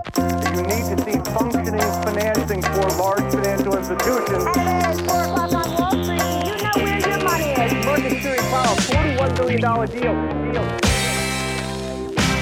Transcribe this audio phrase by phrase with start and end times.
[0.00, 4.44] You need to see functioning financing for large financial institutions.
[4.56, 7.84] At 4 o'clock on Wall Street, you know where your money is.
[7.84, 10.52] Market Series Powell, $41 billion deal.
[10.52, 10.80] deal.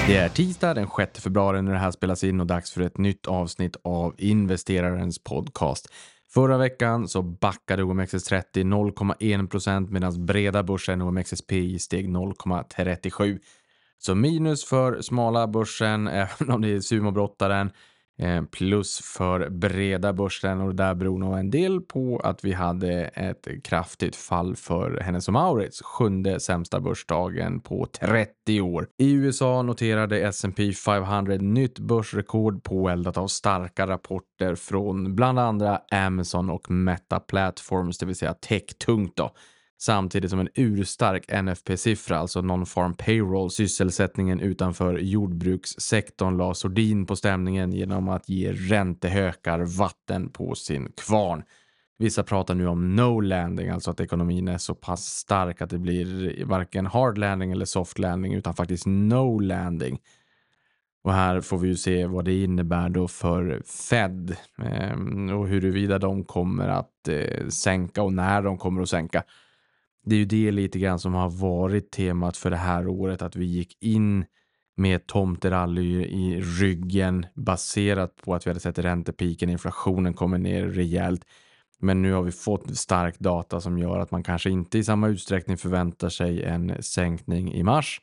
[0.07, 2.97] Det är tisdag den 6 februari när det här spelas in och dags för ett
[2.97, 5.87] nytt avsnitt av investerarens podcast.
[6.33, 13.39] Förra veckan så backade OMXS30 0,1% medan breda börsen OMXSPI steg 0,37.
[13.99, 17.71] Så minus för smala börsen, även om det är sumobrottaren.
[18.21, 22.53] Eh, plus för breda börsen och det där beror nog en del på att vi
[22.53, 28.87] hade ett kraftigt fall för Hennes och Mauritz, sjunde sämsta börsdagen på 30 år.
[28.97, 36.49] I USA noterade S&P 500 nytt börsrekord påeldat av starka rapporter från bland andra Amazon
[36.49, 39.31] och Meta Platforms, det vill säga tech-tungt då
[39.81, 47.71] samtidigt som en urstark NFP-siffra, alltså non-farm payroll, sysselsättningen utanför jordbrukssektorn la sordin på stämningen
[47.71, 51.43] genom att ge räntehökar vatten på sin kvarn.
[51.97, 55.77] Vissa pratar nu om no landing, alltså att ekonomin är så pass stark att det
[55.77, 59.99] blir varken hard landing eller soft landing utan faktiskt no landing.
[61.03, 65.99] Och här får vi ju se vad det innebär då för Fed ehm, och huruvida
[65.99, 69.23] de kommer att eh, sänka och när de kommer att sänka
[70.05, 73.35] det är ju det lite grann som har varit temat för det här året, att
[73.35, 74.25] vi gick in
[74.77, 81.25] med tomterally i ryggen baserat på att vi hade sett räntepiken, inflationen kommer ner rejält.
[81.79, 85.07] Men nu har vi fått stark data som gör att man kanske inte i samma
[85.07, 88.01] utsträckning förväntar sig en sänkning i mars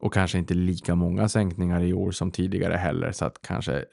[0.00, 3.84] och kanske inte lika många sänkningar i år som tidigare heller så att kanske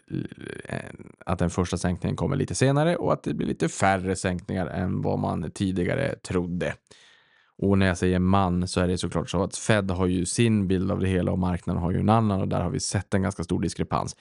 [0.66, 0.78] eh,
[1.26, 5.02] att den första sänkningen kommer lite senare och att det blir lite färre sänkningar än
[5.02, 6.74] vad man tidigare trodde.
[7.58, 10.68] Och när jag säger man så är det såklart så att Fed har ju sin
[10.68, 13.14] bild av det hela och marknaden har ju en annan och där har vi sett
[13.14, 14.16] en ganska stor diskrepans.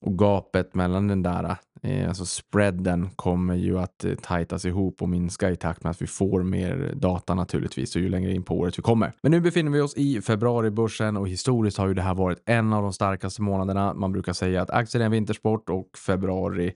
[0.00, 5.08] Och gapet mellan den där, eh, alltså spreaden kommer ju att eh, tajtas ihop och
[5.08, 8.58] minska i takt med att vi får mer data naturligtvis och ju längre in på
[8.58, 9.12] året vi kommer.
[9.22, 12.72] Men nu befinner vi oss i februaribörsen och historiskt har ju det här varit en
[12.72, 13.94] av de starkaste månaderna.
[13.94, 16.72] Man brukar säga att aktier är en vintersport och februari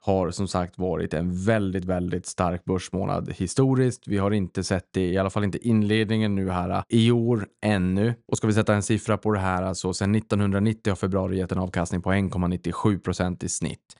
[0.00, 4.08] har som sagt varit en väldigt, väldigt stark börsmånad historiskt.
[4.08, 7.46] Vi har inte sett det, i alla fall inte inledningen nu här äh, i år
[7.62, 8.14] ännu.
[8.26, 11.52] Och ska vi sätta en siffra på det här, alltså sedan 1990 har februari gett
[11.52, 13.96] en avkastning på 1,97 procent i snitt.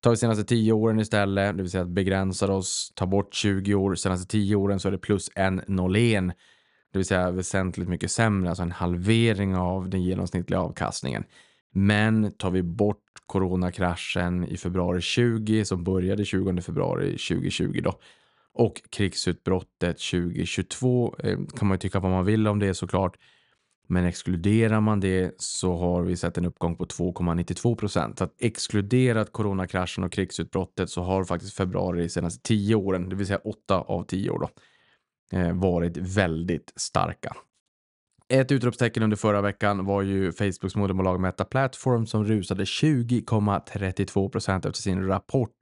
[0.00, 3.74] Tar vi senaste 10 åren istället, det vill säga att begränsar oss, tar bort 20
[3.74, 6.32] år, senaste 10 åren så är det plus 1,01.
[6.92, 11.24] Det vill säga väsentligt mycket sämre, alltså en halvering av den genomsnittliga avkastningen.
[11.72, 17.94] Men tar vi bort coronakraschen i februari 20 som började 20 februari 2020 då
[18.52, 23.16] och krigsutbrottet 2022 eh, kan man ju tycka vad man vill om det såklart.
[23.88, 28.18] Men exkluderar man det så har vi sett en uppgång på 2,92 procent.
[28.18, 33.16] Så att exkluderat coronakraschen och krigsutbrottet så har faktiskt februari de senaste 10 åren, det
[33.16, 34.48] vill säga 8 av 10 år då,
[35.38, 37.36] eh, varit väldigt starka.
[38.32, 44.64] Ett utropstecken under förra veckan var ju Facebooks moderbolag Meta Platform som rusade 20,32 procent
[44.64, 45.56] efter sin rapport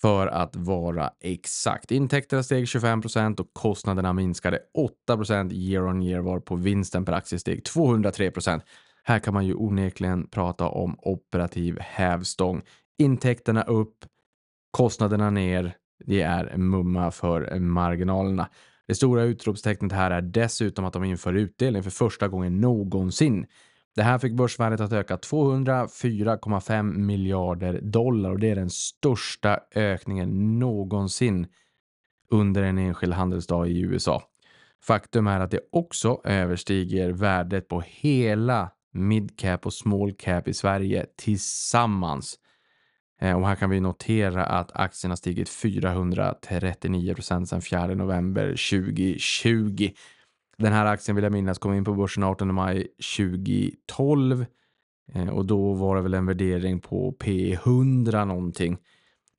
[0.00, 1.90] för att vara exakt.
[1.90, 7.04] Intäkterna steg 25 procent och kostnaderna minskade 8 procent year on year var på vinsten
[7.04, 8.62] per aktie steg 203 procent.
[9.02, 12.62] Här kan man ju onekligen prata om operativ hävstång.
[12.98, 13.96] Intäkterna upp,
[14.70, 15.76] kostnaderna ner.
[16.06, 18.48] Det är mumma för marginalerna.
[18.86, 23.46] Det stora utropstecknet här är dessutom att de inför utdelning för första gången någonsin.
[23.94, 30.58] Det här fick börsvärdet att öka 204,5 miljarder dollar och det är den största ökningen
[30.58, 31.46] någonsin
[32.30, 34.22] under en enskild handelsdag i USA.
[34.82, 41.06] Faktum är att det också överstiger värdet på hela midcap och small cap i Sverige
[41.16, 42.38] tillsammans.
[43.24, 48.48] Eh, och här kan vi notera att aktien har stigit 439 procent sedan 4 november
[48.48, 49.90] 2020.
[50.56, 54.46] Den här aktien vill jag minnas kom in på börsen 18 maj 2012
[55.12, 58.78] eh, och då var det väl en värdering på P100 någonting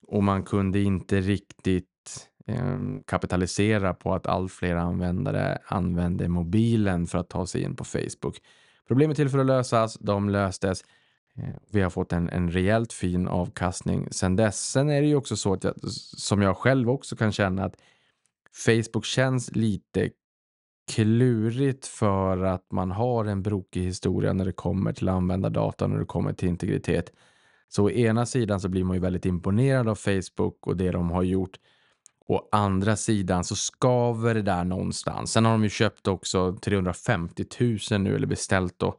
[0.07, 2.77] och man kunde inte riktigt eh,
[3.07, 8.37] kapitalisera på att allt fler användare använde mobilen för att ta sig in på Facebook.
[8.87, 10.83] Problemet till för att lösas, de löstes.
[11.37, 14.71] Eh, vi har fått en, en rejält fin avkastning sen dess.
[14.71, 15.73] Sen är det ju också så att jag,
[16.17, 17.75] som jag själv också kan känna att
[18.65, 20.09] Facebook känns lite
[20.91, 26.05] klurigt för att man har en brokig historia när det kommer till användardata, när det
[26.05, 27.11] kommer till integritet.
[27.67, 31.11] Så å ena sidan så blir man ju väldigt imponerad av Facebook och det de
[31.11, 31.59] har gjort.
[32.27, 35.31] Å andra sidan så skaver det där någonstans.
[35.31, 37.45] Sen har de ju köpt också 350
[37.91, 38.97] 000 nu eller beställt då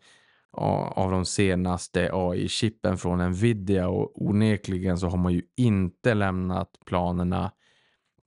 [0.57, 7.53] av de senaste AI-chippen från Nvidia och onekligen så har man ju inte lämnat planerna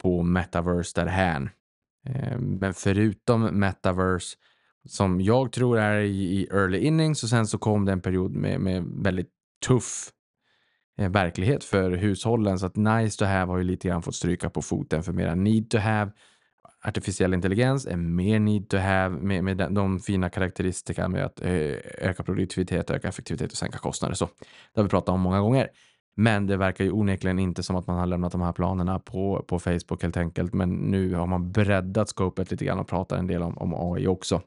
[0.02, 1.50] på metaverse därhän.
[2.06, 4.38] Ehm, men förutom metaverse
[4.86, 8.60] som jag tror är i early innings och sen så kom det en period med,
[8.60, 9.30] med väldigt
[9.68, 10.10] tuff
[10.98, 14.50] eh, verklighet för hushållen så att nice to have har ju lite grann fått stryka
[14.50, 16.12] på foten för mera need to have
[16.84, 21.42] artificiell intelligens är mer need to have med, med de, de fina karaktäristika med att
[21.42, 21.52] eh,
[21.98, 24.16] öka produktivitet, öka effektivitet och sänka kostnader.
[24.16, 24.26] Så
[24.74, 25.70] det har vi pratat om många gånger.
[26.16, 29.46] Men det verkar ju onekligen inte som att man har lämnat de här planerna på,
[29.48, 30.54] på Facebook helt enkelt.
[30.54, 34.08] Men nu har man breddat scopet lite grann och pratar en del om, om AI
[34.08, 34.42] också.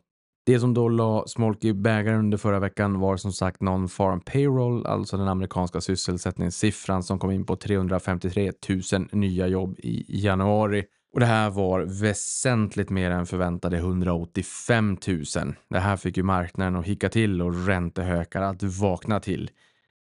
[0.46, 4.86] Det som då la smolk i bägaren under förra veckan var som sagt non-farm payroll,
[4.86, 8.52] alltså den amerikanska sysselsättningssiffran som kom in på 353
[8.92, 10.84] 000 nya jobb i januari.
[11.12, 15.24] Och det här var väsentligt mer än förväntade 185 000.
[15.68, 19.50] Det här fick ju marknaden att hicka till och räntehökar att vakna till.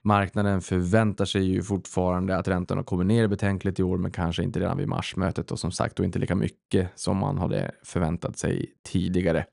[0.04, 4.60] Marknaden förväntar sig ju fortfarande att räntorna kommer ner betänkligt i år, men kanske inte
[4.60, 8.72] redan vid marsmötet och som sagt då inte lika mycket som man hade förväntat sig
[8.84, 9.44] tidigare.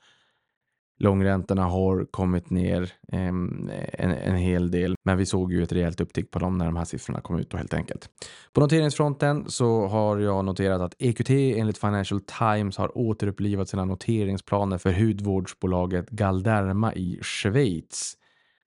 [0.97, 6.01] Långräntorna har kommit ner ehm, en, en hel del, men vi såg ju ett rejält
[6.01, 8.09] upptick på dem när de här siffrorna kom ut då helt enkelt.
[8.53, 14.77] På noteringsfronten så har jag noterat att EQT enligt Financial Times har återupplivat sina noteringsplaner
[14.77, 18.17] för hudvårdsbolaget Galderma i Schweiz.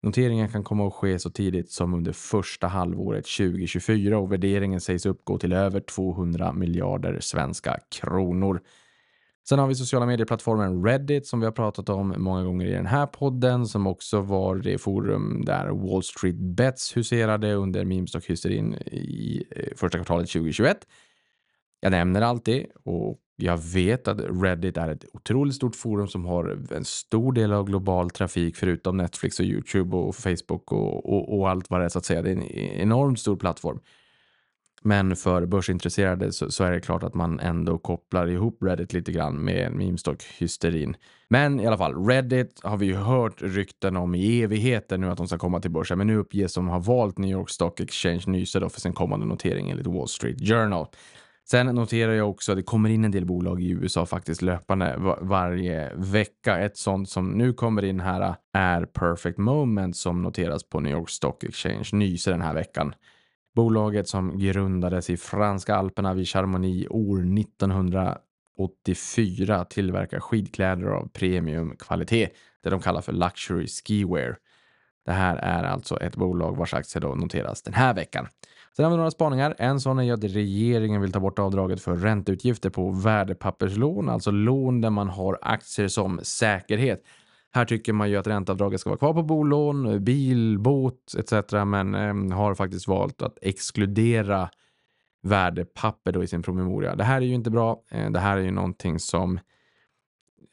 [0.02, 5.06] Noteringen kan komma att ske så tidigt som under första halvåret 2024 och värderingen sägs
[5.06, 8.60] uppgå till över 200 miljarder svenska kronor.
[9.48, 12.86] Sen har vi sociala medieplattformen Reddit som vi har pratat om många gånger i den
[12.86, 18.26] här podden som också var det forum där Wall Street Bets huserade under memes och
[18.26, 20.78] hysterin i eh, första kvartalet 2021.
[21.80, 26.72] Jag nämner alltid och jag vet att Reddit är ett otroligt stort forum som har
[26.72, 31.50] en stor del av global trafik förutom Netflix och YouTube och Facebook och, och, och
[31.50, 32.22] allt vad det är så att säga.
[32.22, 32.42] Det är en
[32.80, 33.80] enormt stor plattform.
[34.82, 39.12] Men för börsintresserade så, så, är det klart att man ändå kopplar ihop Reddit lite
[39.12, 40.96] grann med memestock-hysterin.
[41.28, 45.18] Men i alla fall, Reddit har vi ju hört rykten om i evigheter nu att
[45.18, 48.22] de ska komma till börsen, men nu uppges de ha valt New York Stock Exchange
[48.26, 50.86] Nyse för sin kommande notering enligt Wall Street Journal.
[51.50, 54.96] Sen noterar jag också att det kommer in en del bolag i USA faktiskt löpande
[54.98, 56.58] var varje vecka.
[56.58, 61.10] Ett sånt som nu kommer in här är Perfect Moment som noteras på New York
[61.10, 62.94] Stock Exchange Nyse den här veckan.
[63.58, 72.32] Bolaget som grundades i franska alperna vid Charmonix år 1984 tillverkar skidkläder av premiumkvalitet,
[72.62, 74.36] det de kallar för luxury skiwear.
[75.06, 78.26] Det här är alltså ett bolag vars aktie då noteras den här veckan.
[78.76, 79.54] Sen har vi några spaningar.
[79.58, 84.30] En sån är ju att regeringen vill ta bort avdraget för ränteutgifter på värdepapperslån, alltså
[84.30, 87.02] lån där man har aktier som säkerhet.
[87.54, 91.52] Här tycker man ju att ränteavdraget ska vara kvar på bolån, bil, båt etc.
[91.66, 94.48] Men eh, har faktiskt valt att exkludera
[95.22, 96.94] värdepapper då i sin promemoria.
[96.96, 97.82] Det här är ju inte bra.
[97.90, 99.38] Eh, det här är ju någonting som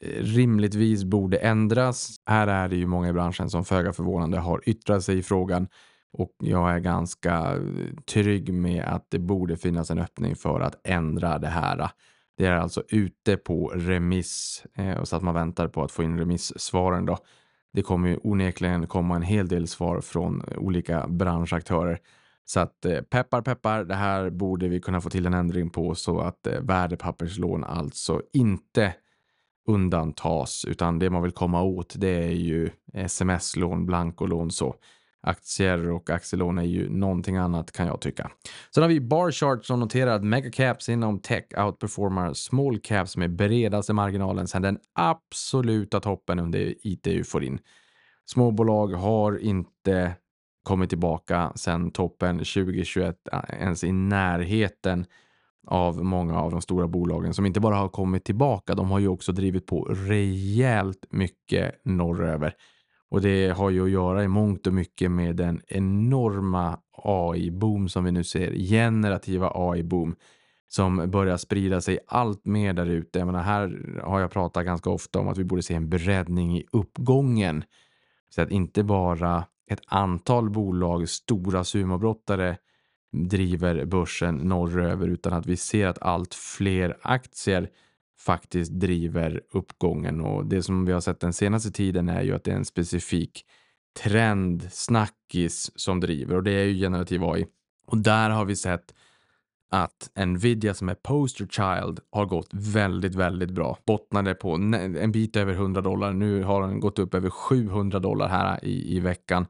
[0.00, 2.16] eh, rimligtvis borde ändras.
[2.26, 5.68] Här är det ju många i branschen som föga förvånande har yttrat sig i frågan
[6.12, 10.80] och jag är ganska eh, trygg med att det borde finnas en öppning för att
[10.84, 11.90] ändra det här.
[12.36, 16.18] Det är alltså ute på remiss eh, så att man väntar på att få in
[16.18, 17.18] remissvaren då.
[17.72, 21.98] Det kommer ju onekligen komma en hel del svar från eh, olika branschaktörer.
[22.44, 25.94] Så att eh, peppar peppar, det här borde vi kunna få till en ändring på
[25.94, 28.94] så att eh, värdepapperslån alltså inte
[29.68, 34.76] undantas utan det man vill komma åt det är ju sms-lån, blankolån så
[35.22, 38.30] aktier och aktielån är ju någonting annat kan jag tycka.
[38.74, 43.92] Sen har vi Barchart som noterar att megacaps inom tech outperformar small caps med bredaste
[43.92, 47.58] marginalen sedan den absoluta toppen under IT-euforin.
[48.24, 50.14] Småbolag har inte
[50.62, 55.06] kommit tillbaka sedan toppen 2021 eh, ens i närheten
[55.66, 59.08] av många av de stora bolagen som inte bara har kommit tillbaka, de har ju
[59.08, 62.54] också drivit på rejält mycket norröver.
[63.10, 68.04] Och det har ju att göra i mångt och mycket med den enorma AI-boom som
[68.04, 70.16] vi nu ser, generativa AI-boom
[70.68, 73.18] som börjar sprida sig allt mer där ute.
[73.18, 76.58] Jag menar, här har jag pratat ganska ofta om att vi borde se en breddning
[76.58, 77.64] i uppgången.
[78.28, 82.56] Så att inte bara ett antal bolag, stora sumobrottare
[83.12, 87.70] driver börsen norröver utan att vi ser att allt fler aktier
[88.18, 92.44] faktiskt driver uppgången och det som vi har sett den senaste tiden är ju att
[92.44, 93.44] det är en specifik
[94.02, 97.46] trend, snackis som driver och det är ju generativ AI.
[97.86, 98.94] Och där har vi sett
[99.70, 103.78] att Nvidia som är poster child har gått väldigt, väldigt bra.
[103.86, 106.12] Bottnade på en bit över 100 dollar.
[106.12, 109.46] Nu har den gått upp över 700 dollar här i, i veckan.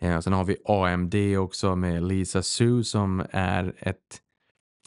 [0.00, 4.20] Eh, sen har vi AMD också med Lisa Su som är ett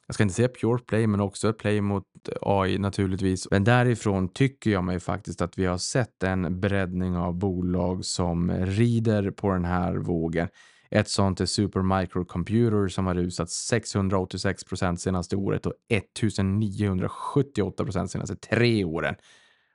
[0.08, 2.04] jag ska inte säga pure play, men också ett play mot
[2.42, 3.48] AI naturligtvis.
[3.52, 8.52] Men därifrån tycker jag mig faktiskt att vi har sett en breddning av bolag som
[8.52, 10.48] rider på den här vågen.
[10.90, 18.12] Ett sånt är Supermicro Computer som har rusat 686 procent senaste året och 1978 procent
[18.12, 19.16] senaste tre åren.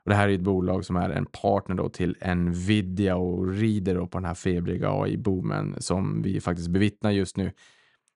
[0.05, 3.95] Och det här är ett bolag som är en partner då till Nvidia och rider
[3.95, 7.53] då på den här febriga AI-boomen som vi faktiskt bevittnar just nu.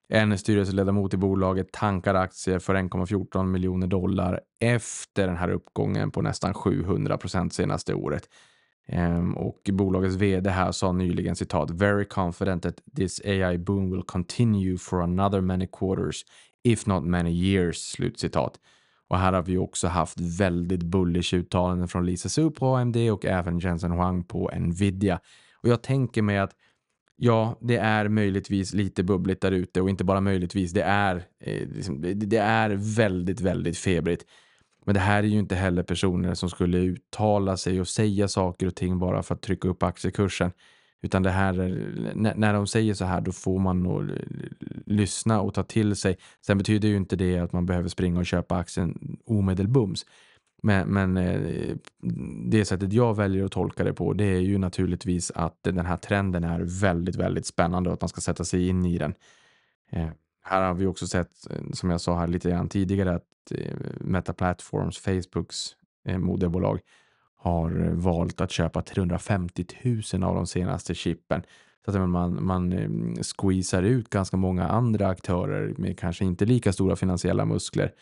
[0.09, 6.23] En styrelseledamot i bolaget tankar aktier för 1,14 miljoner dollar efter den här uppgången på
[6.23, 8.29] nästan 700 procent senaste året.
[8.87, 14.03] Ehm, och bolagets vd här sa nyligen citat “Very confident that this AI boom will
[14.03, 16.25] continue for another many quarters,
[16.65, 17.77] if not many years”.
[17.77, 18.61] Slutcitat.
[19.09, 23.25] Och här har vi också haft väldigt bullish uttalanden från Lisa Su på AMD och
[23.25, 25.21] även Jensen Huang på Nvidia.
[25.63, 26.53] Och jag tänker mig att
[27.17, 31.69] ja, det är möjligtvis lite bubbligt där ute och inte bara möjligtvis, det är, eh,
[31.69, 34.25] liksom, det är väldigt, väldigt febrigt.
[34.85, 38.67] Men det här är ju inte heller personer som skulle uttala sig och säga saker
[38.67, 40.51] och ting bara för att trycka upp aktiekursen.
[41.03, 44.11] Utan det här är, när de säger så här då får man nog
[44.87, 46.17] lyssna och ta till sig.
[46.47, 50.07] Sen betyder ju inte det att man behöver springa och köpa aktien omedelbums.
[50.65, 51.77] Men, men eh,
[52.51, 55.97] det sättet jag väljer att tolka det på det är ju naturligtvis att den här
[55.97, 59.15] trenden är väldigt, väldigt spännande och att man ska sätta sig in i den.
[59.91, 60.09] Eh,
[60.43, 63.53] här har vi också sett, eh, som jag sa här lite grann tidigare, att
[64.01, 65.77] Meta Platforms, Facebooks
[66.19, 66.81] moderbolag,
[67.37, 69.65] har valt att köpa 350
[70.13, 71.43] 000 av de senaste chippen.
[71.85, 72.73] Så att man, man
[73.23, 77.93] squeezar ut ganska många andra aktörer med kanske inte lika stora finansiella muskler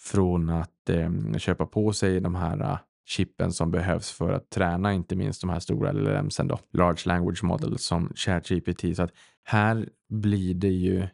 [0.00, 2.78] från att eh, köpa på sig de här uh,
[3.08, 7.44] chippen som behövs för att träna inte minst de här stora LLMsen då, Large Language
[7.44, 8.96] Models som ChatGPT.
[8.96, 9.12] Så att
[9.44, 11.08] här blir det ju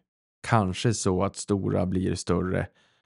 [0.48, 2.66] kanske så att stora blir större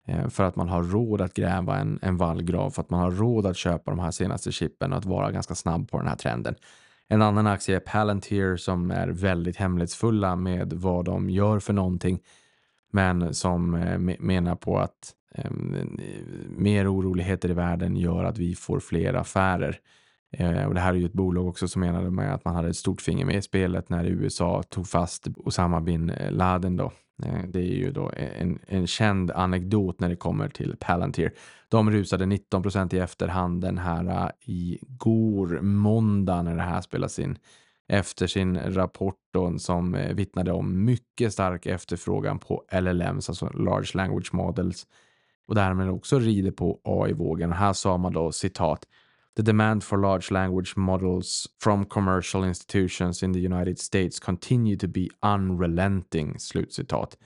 [0.07, 3.11] eh, för att man har råd att gräva en, en vallgrav, för att man har
[3.11, 6.15] råd att köpa de här senaste chippen och att vara ganska snabb på den här
[6.15, 6.55] trenden.
[7.07, 12.19] En annan aktie är Palantir som är väldigt hemlighetsfulla med vad de gör för någonting,
[12.91, 15.99] men som eh, menar på att Ehm,
[16.49, 19.79] mer oroligheter i världen gör att vi får fler affärer.
[20.31, 22.69] Eh, och det här är ju ett bolag också som menade med att man hade
[22.69, 26.91] ett stort finger med i spelet när USA tog fast Osama bin Laden då.
[27.23, 31.33] Eh, det är ju då en, en känd anekdot när det kommer till Palantir.
[31.69, 37.19] De rusade 19 procent i efterhand den här i igår måndag när det här spelas
[37.19, 37.37] in
[37.87, 44.33] efter sin rapport då, som vittnade om mycket stark efterfrågan på LLMs, alltså Large Language
[44.33, 44.87] Models
[45.47, 47.51] och därmed också rider på AI-vågen.
[47.51, 48.85] Här sa man då citat
[49.35, 54.87] The demand for large language models from commercial institutions in the United States continue to
[54.87, 56.39] be unrelenting.
[56.39, 57.17] Slutcitat.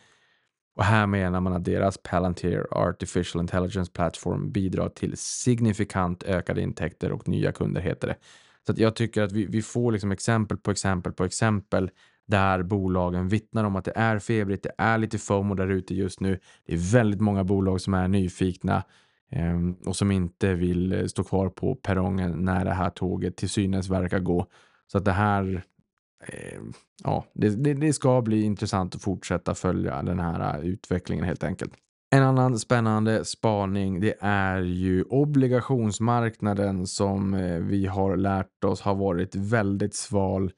[0.75, 7.11] Och här menar man att deras Palantir Artificial Intelligence Platform bidrar till signifikant ökade intäkter
[7.11, 8.15] och nya kunder heter det.
[8.67, 11.89] Så jag tycker att vi, vi får liksom exempel på exempel på exempel
[12.29, 16.19] där bolagen vittnar om att det är febrigt, det är lite FOMO där ute just
[16.19, 16.39] nu.
[16.65, 18.83] Det är väldigt många bolag som är nyfikna
[19.31, 23.49] ehm, och som inte vill eh, stå kvar på perrongen när det här tåget till
[23.49, 24.45] synes verkar gå.
[24.91, 25.63] Så att det här,
[26.27, 31.25] ehm, ja, det, det, det, ska bli intressant att fortsätta följa den här eh, utvecklingen
[31.25, 31.73] helt enkelt.
[32.11, 38.95] En annan spännande spaning det är ju obligationsmarknaden som eh, vi har lärt oss har
[38.95, 40.51] varit väldigt sval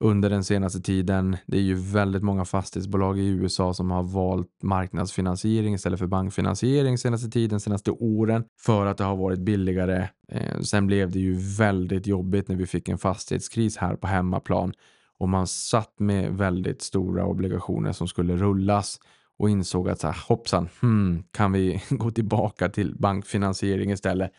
[0.00, 1.36] under den senaste tiden.
[1.46, 6.98] Det är ju väldigt många fastighetsbolag i USA som har valt marknadsfinansiering istället för bankfinansiering
[6.98, 10.08] senaste tiden, senaste åren, för att det har varit billigare.
[10.28, 14.72] Eh, sen blev det ju väldigt jobbigt när vi fick en fastighetskris här på hemmaplan
[15.18, 19.00] och man satt med väldigt stora obligationer som skulle rullas
[19.38, 24.32] och insåg att så här, hoppsan, hmm, kan vi gå tillbaka till bankfinansiering istället?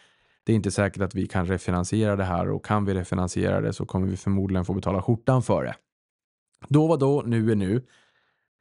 [0.50, 3.74] Det är inte säkert att vi kan refinansiera det här och kan vi refinansiera det
[3.74, 5.76] så kommer vi förmodligen få betala skjortan för det.
[6.68, 7.86] Då var då, nu är nu.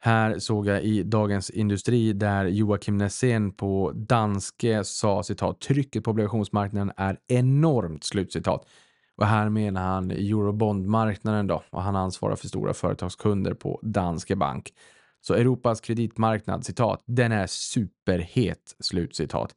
[0.00, 6.10] Här såg jag i Dagens Industri där Joakim Nässén på Danske sa citat trycket på
[6.10, 8.66] obligationsmarknaden är enormt slutcitat.
[9.16, 14.72] Och här menar han eurobondmarknaden då och han ansvarar för stora företagskunder på Danske Bank.
[15.20, 19.54] Så Europas kreditmarknad, citat, den är superhet, slutcitat.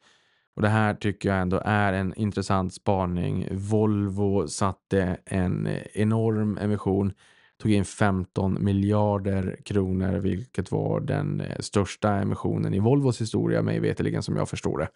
[0.55, 3.48] Och det här tycker jag ändå är en intressant spaning.
[3.51, 7.13] Volvo satte en enorm emission.
[7.58, 14.24] tog in 15 miljarder kronor, vilket var den största emissionen i Volvos historia, mig veterligen
[14.24, 14.88] som jag förstår det.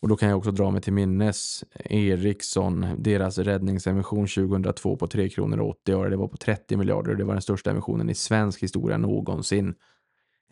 [0.00, 5.28] Och då kan jag också dra mig till minnes Ericsson, deras räddningsemission 2002 på 3
[5.28, 6.10] kronor och 80 öre.
[6.10, 9.74] Det var på 30 miljarder och det var den största emissionen i svensk historia någonsin.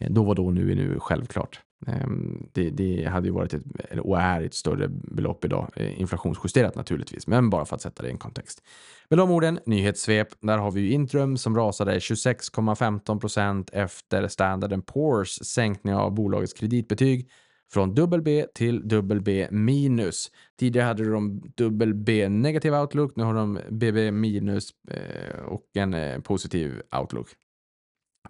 [0.01, 1.61] Eh, då var då, nu är nu, självklart.
[1.87, 3.63] Ehm, det, det, hade ju varit ett,
[4.01, 8.09] och är ett större belopp idag, eh, inflationsjusterat naturligtvis, men bara för att sätta det
[8.09, 8.63] i en kontext.
[9.09, 10.29] Med de orden, nyhetssvep.
[10.41, 16.53] Där har vi ju Intrum som rasade 26,15 procent efter Standard Poor's sänkning av bolagets
[16.53, 17.31] kreditbetyg
[17.73, 20.31] från WB till WB minus.
[20.59, 26.21] Tidigare hade de WB negativ outlook, nu har de BB minus eh, och en eh,
[26.21, 27.29] positiv outlook.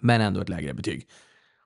[0.01, 1.09] Men ändå ett lägre betyg.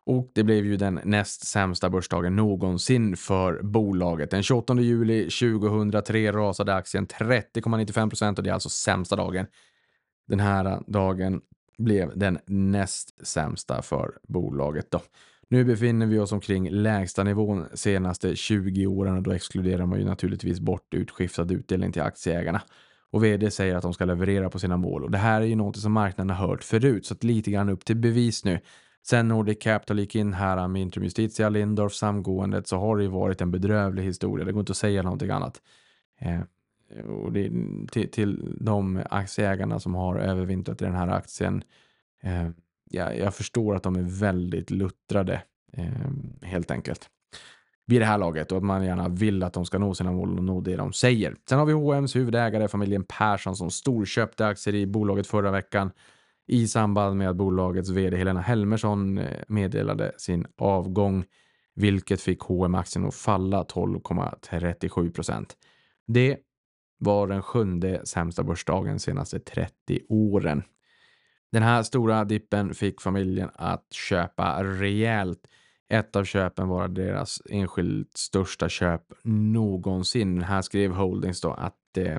[0.08, 4.30] Och det blev ju den näst sämsta börsdagen någonsin för bolaget.
[4.30, 9.46] Den 28 juli 2003 rasade aktien 30,95 procent och det är alltså sämsta dagen.
[10.28, 11.40] Den här dagen
[11.78, 14.90] blev den näst sämsta för bolaget.
[14.90, 15.00] Då.
[15.48, 20.04] Nu befinner vi oss omkring lägsta nivån senaste 20 åren och då exkluderar man ju
[20.04, 22.62] naturligtvis bort utskiftad utdelning till aktieägarna.
[23.10, 25.56] Och vd säger att de ska leverera på sina mål och det här är ju
[25.56, 28.60] något som marknaden har hört förut så att lite grann upp till bevis nu.
[29.10, 33.08] Sen Nordic Capital gick in här med Intrum Justitia, Lindorf, samgåendet så har det ju
[33.08, 34.44] varit en bedrövlig historia.
[34.44, 35.62] Det går inte att säga någonting annat.
[36.18, 36.40] Eh,
[37.06, 37.50] och det,
[37.90, 41.62] till, till de aktieägarna som har övervintrat i den här aktien
[42.22, 42.48] eh,
[42.90, 45.86] jag, jag förstår att de är väldigt luttrade eh,
[46.42, 47.10] helt enkelt
[47.86, 50.38] vid det här laget och att man gärna vill att de ska nå sina mål
[50.38, 51.36] och nå det de säger.
[51.48, 55.90] Sen har vi H&M's huvudägare, familjen Persson, som storköpte aktier i bolaget förra veckan
[56.48, 61.24] i samband med att bolagets vd Helena Helmersson eh, meddelade sin avgång,
[61.74, 65.56] vilket fick H&M aktien att falla 12,37 procent.
[66.06, 66.38] Det
[66.98, 70.62] var den sjunde sämsta börsdagen senaste 30 åren.
[71.52, 75.40] Den här stora dippen fick familjen att köpa rejält.
[75.88, 80.42] Ett av köpen var deras enskilt största köp någonsin.
[80.42, 82.18] Här skrev Holdings då att eh,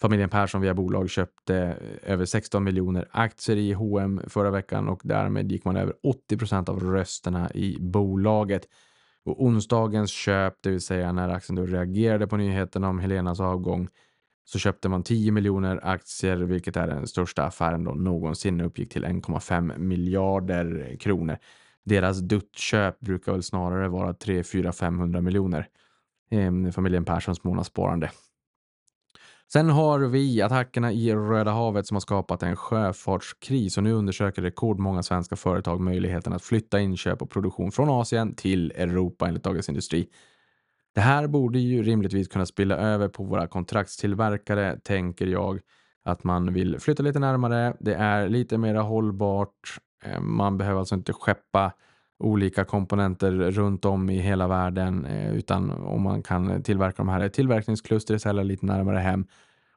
[0.00, 5.00] familjen Persson via bolag köpte eh, över 16 miljoner aktier i H&M förra veckan och
[5.04, 8.68] därmed gick man över 80 procent av rösterna i bolaget.
[9.24, 13.88] Och onsdagens köp, det vill säga när aktien då reagerade på nyheten om Helenas avgång,
[14.44, 19.04] så köpte man 10 miljoner aktier, vilket är den största affären då någonsin uppgick till
[19.04, 21.38] 1,5 miljarder kronor.
[21.84, 25.68] Deras duttköp brukar väl snarare vara 3, 4, 500 miljoner.
[26.30, 28.10] Ehm, familjen Perssons månadssparande.
[29.54, 34.42] Sen har vi attackerna i Röda havet som har skapat en sjöfartskris och nu undersöker
[34.42, 39.68] rekordmånga svenska företag möjligheten att flytta inköp och produktion från Asien till Europa enligt Dagens
[39.68, 40.08] Industri.
[40.94, 45.60] Det här borde ju rimligtvis kunna spilla över på våra kontraktstillverkare, tänker jag.
[46.04, 47.76] Att man vill flytta lite närmare.
[47.80, 49.78] Det är lite mer hållbart.
[50.04, 51.72] Eh, man behöver alltså inte skeppa
[52.18, 57.24] olika komponenter runt om i hela världen, eh, utan om man kan tillverka de här
[57.24, 59.26] i tillverkningskluster istället lite närmare hem.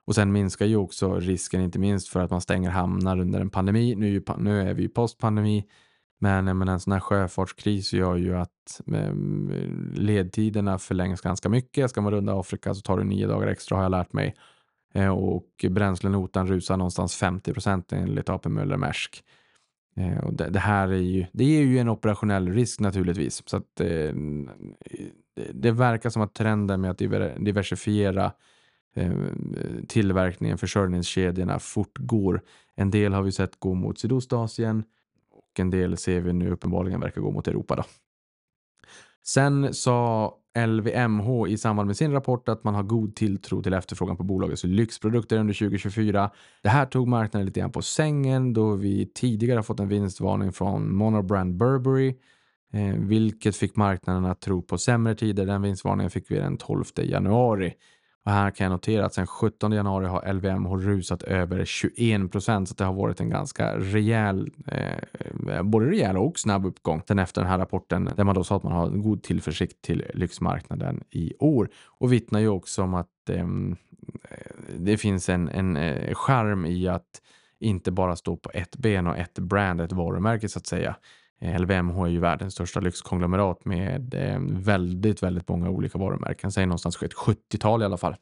[0.06, 3.50] Och sen minskar ju också risken, inte minst för att man stänger hamnar under en
[3.50, 3.96] pandemi.
[3.96, 5.66] Nu, nu är vi ju postpandemi
[6.20, 11.90] men, men en sån här sjöfartskris gör ju att ehm, ledtiderna förlängs ganska mycket.
[11.90, 14.36] Ska man runda Afrika så tar det nio dagar extra har jag lärt mig.
[14.94, 19.24] Eh, och bränslenotan rusar någonstans 50 procent enligt AP Möller Maersk.
[19.98, 23.44] Eh, och det, det, här är ju, det är ju en operationell risk naturligtvis.
[23.46, 24.14] Så att, eh,
[25.36, 26.98] det, det verkar som att trenden med att
[27.38, 28.32] diversifiera
[28.96, 29.14] eh,
[29.88, 32.42] tillverkningen, försörjningskedjorna fortgår.
[32.76, 34.84] En del har vi sett gå mot Sydostasien
[35.32, 37.76] och en del ser vi nu uppenbarligen verkar gå mot Europa.
[37.76, 37.84] Då.
[39.24, 40.34] Sen sa
[40.66, 44.64] LVMH i samband med sin rapport att man har god tilltro till efterfrågan på bolagets
[44.64, 46.32] lyxprodukter under 2024.
[46.62, 50.52] Det här tog marknaden lite grann på sängen då vi tidigare har fått en vinstvarning
[50.52, 52.16] från Monobrand Burberry,
[52.74, 55.46] eh, vilket fick marknaden att tro på sämre tider.
[55.46, 57.74] Den vinstvarningen fick vi den 12 januari.
[58.28, 62.70] Och här kan jag notera att sedan 17 januari har LVMH rusat över 21 procent
[62.70, 64.98] så det har varit en ganska rejäl, eh,
[65.50, 68.56] eh, både rejäl och snabb uppgång sen efter den här rapporten där man då sa
[68.56, 72.94] att man har en god tillförsikt till lyxmarknaden i år och vittnar ju också om
[72.94, 73.76] att ehm,
[74.30, 77.22] eh, det finns en, en eh, charm i att
[77.60, 80.96] inte bara stå på ett ben och ett brand, ett varumärke så att säga.
[81.42, 86.52] Eh, LVMH är ju världens största lyxkonglomerat med eh, väldigt, väldigt många olika varumärken.
[86.52, 88.16] Säg någonstans ett 70-tal i alla fall.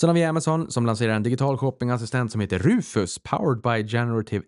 [0.00, 4.44] Sen har vi Amazon som lanserar en digital shoppingassistent som heter Rufus, powered by generative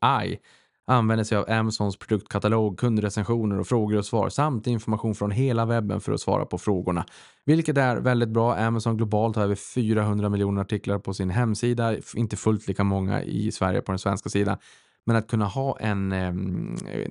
[0.00, 0.38] AI.
[0.86, 6.00] använder sig av Amazons produktkatalog, kundrecensioner och frågor och svar samt information från hela webben
[6.00, 7.04] för att svara på frågorna.
[7.44, 8.56] Vilket är väldigt bra.
[8.56, 13.52] Amazon globalt har över 400 miljoner artiklar på sin hemsida, inte fullt lika många i
[13.52, 14.58] Sverige på den svenska sidan.
[15.06, 16.34] Men att kunna ha en eh,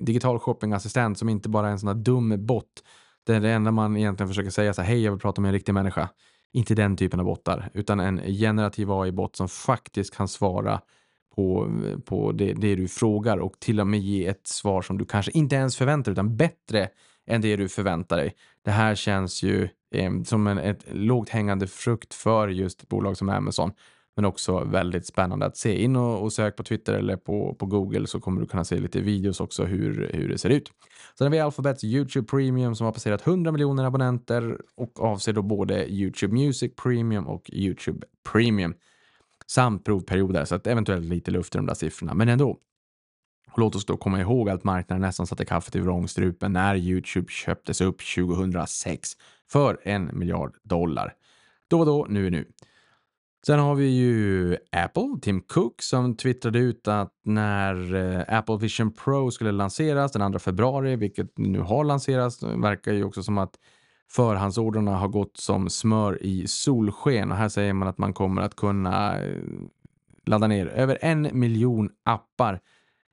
[0.00, 2.82] digital shoppingassistent som inte bara är en sån här dum bot.
[3.26, 5.48] Det är det enda man egentligen försöker säga så här, hej jag vill prata med
[5.48, 6.08] en riktig människa.
[6.52, 10.80] Inte den typen av bottar, utan en generativ AI-bot som faktiskt kan svara
[11.36, 11.70] på,
[12.04, 15.32] på det, det, du frågar och till och med ge ett svar som du kanske
[15.32, 16.88] inte ens förväntar dig, utan bättre
[17.26, 18.34] än det du förväntar dig.
[18.64, 23.16] Det här känns ju eh, som en ett lågt hängande frukt för just ett bolag
[23.16, 23.72] som Amazon,
[24.16, 25.82] men också väldigt spännande att se.
[25.82, 28.78] In och, och sök på Twitter eller på, på Google så kommer du kunna se
[28.78, 30.70] lite videos också hur, hur det ser ut.
[31.18, 35.42] Sen har vi Alphabets YouTube Premium som har passerat 100 miljoner abonnenter och avser då
[35.42, 38.74] både YouTube Music Premium och YouTube Premium
[39.46, 42.58] samt provperioder, så att eventuellt lite luft i de där siffrorna, men ändå.
[43.52, 47.32] Och låt oss då komma ihåg att marknaden nästan satte kaffet i vrångstrupen när YouTube
[47.32, 49.10] köptes upp 2006
[49.50, 51.14] för en miljard dollar.
[51.68, 52.48] Då var då, nu är nu.
[53.46, 58.92] Sen har vi ju Apple, Tim Cook, som twittrade ut att när eh, Apple Vision
[58.92, 63.54] Pro skulle lanseras den 2 februari, vilket nu har lanserats, verkar ju också som att
[64.10, 68.56] förhandsorderna har gått som smör i solsken och här säger man att man kommer att
[68.56, 69.42] kunna eh,
[70.26, 72.60] ladda ner över en miljon appar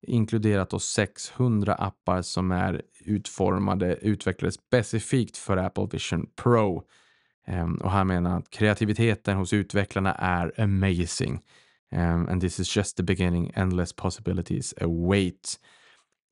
[0.08, 6.84] inkluderat då 600 appar som är utformade, utvecklade specifikt för Apple Vision Pro.
[7.48, 11.42] Ehm, och här menar att kreativiteten hos utvecklarna är amazing.
[11.92, 15.60] Um, and this is just the beginning, endless possibilities await.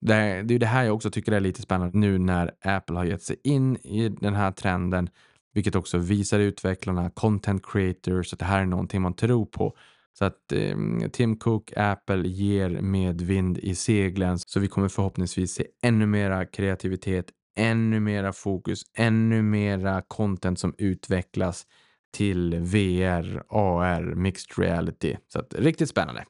[0.01, 3.05] Det, det är det här jag också tycker är lite spännande nu när Apple har
[3.05, 5.09] gett sig in i den här trenden,
[5.53, 9.77] vilket också visar utvecklarna, content creators, att det här är någonting man tror på.
[10.13, 10.77] Så att eh,
[11.11, 17.25] Tim Cook, Apple ger medvind i seglen, så vi kommer förhoppningsvis se ännu mera kreativitet,
[17.61, 21.65] ännu mera fokus, ännu mera content som utvecklas
[22.13, 25.17] till VR, AR, mixed reality.
[25.27, 26.25] Så att riktigt spännande.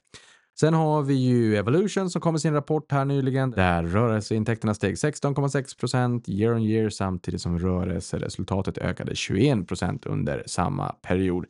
[0.59, 4.95] Sen har vi ju Evolution som kom med sin rapport här nyligen där rörelseintäkterna steg
[4.95, 11.45] 16,6 procent year on year samtidigt som rörelseresultatet ökade 21 procent under samma period.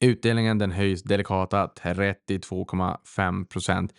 [0.00, 3.94] Utdelningen den höjs delikata 32,5 procent.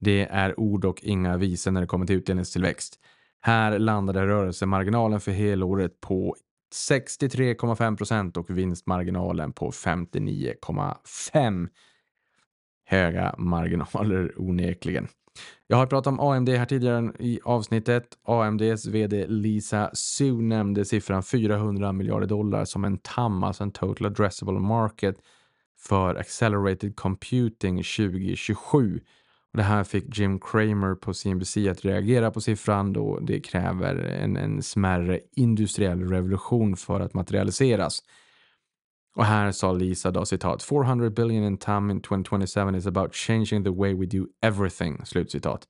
[0.00, 2.98] Det är ord och inga visor när det kommer till utdelningstillväxt.
[3.40, 6.36] Här landade rörelsemarginalen för helåret på
[6.74, 11.68] 63,5 procent och vinstmarginalen på 59,5
[12.84, 15.08] höga marginaler onekligen.
[15.66, 18.04] Jag har pratat om AMD här tidigare i avsnittet.
[18.22, 24.06] AMDs vd Lisa Su nämnde siffran 400 miljarder dollar som en TAM, alltså en total
[24.06, 25.16] addressable market
[25.78, 29.00] för accelerated computing 2027.
[29.52, 34.36] Det här fick Jim Cramer på CNBC att reagera på siffran då det kräver en,
[34.36, 38.02] en smärre industriell revolution för att materialiseras.
[39.16, 43.64] Och här sa Lisa då citat 400 billion in TAM in 2027 is about changing
[43.64, 45.04] the way we do everything.
[45.04, 45.68] Slutcitat.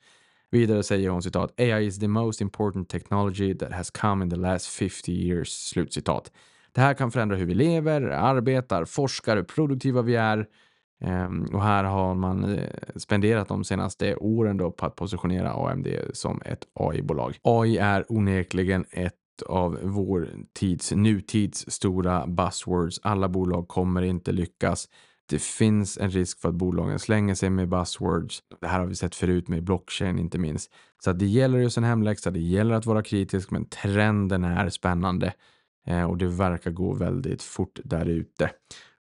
[0.50, 4.36] Vidare säger hon citat AI is the most important technology that has come in the
[4.36, 5.48] last 50 years.
[5.48, 6.32] Slutcitat.
[6.72, 10.46] Det här kan förändra hur vi lever, arbetar, forskar, hur produktiva vi är.
[11.00, 15.88] Ehm, och här har man eh, spenderat de senaste åren då på att positionera AMD
[16.12, 17.38] som ett AI-bolag.
[17.42, 19.14] AI är onekligen ett
[19.46, 23.00] av vår tids, nutids stora buzzwords.
[23.02, 24.88] Alla bolag kommer inte lyckas.
[25.28, 28.42] Det finns en risk för att bolagen slänger sig med buzzwords.
[28.60, 30.72] Det här har vi sett förut med blockchain inte minst.
[31.04, 35.32] Så det gäller just en hemläxa, det gäller att vara kritisk, men trenden är spännande
[35.86, 38.50] eh, och det verkar gå väldigt fort där ute.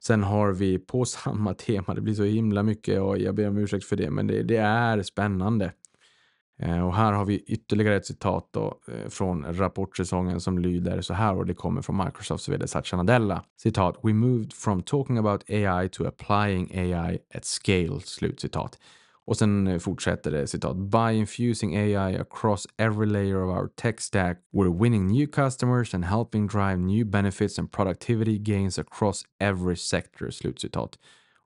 [0.04, 3.58] Sen har vi på samma tema, det blir så himla mycket och jag ber om
[3.58, 5.72] ursäkt för det, men det, det är spännande.
[6.58, 11.14] Eh, och här har vi ytterligare ett citat då, eh, från rapportsäsongen som lyder så
[11.14, 13.44] här och det kommer från Microsofts vd Satya Nadella.
[13.56, 18.00] Citat, “We moved from talking about AI to applying AI at scale”.
[18.00, 18.78] Slutcitat.
[19.26, 20.76] Och sen eh, fortsätter det citat.
[20.76, 26.04] “By infusing AI across every layer of our tech stack, we're winning new customers and
[26.04, 30.30] helping drive new benefits and productivity gains across every sector”.
[30.30, 30.98] Slutcitat.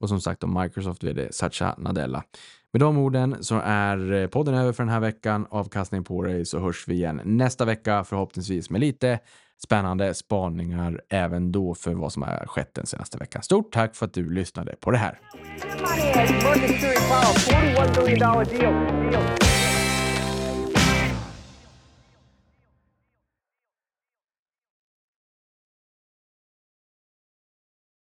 [0.01, 2.25] Och som sagt om Microsoft vd Satya Nadella.
[2.73, 5.47] Med de orden så är eh, podden över för den här veckan.
[5.51, 9.19] Avkastning på dig så hörs vi igen nästa vecka förhoppningsvis med lite
[9.65, 13.43] spännande spaningar även då för vad som har skett den senaste veckan.
[13.43, 15.21] Stort tack för att du lyssnade på det här.